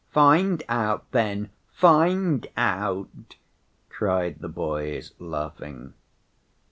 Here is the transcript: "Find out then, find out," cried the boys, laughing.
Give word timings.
"Find 0.09 0.63
out 0.67 1.11
then, 1.11 1.51
find 1.73 2.47
out," 2.57 3.35
cried 3.89 4.39
the 4.39 4.49
boys, 4.49 5.11
laughing. 5.19 5.93